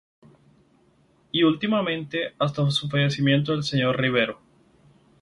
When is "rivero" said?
3.95-4.41